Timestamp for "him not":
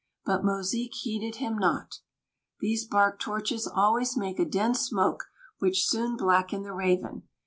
1.35-1.99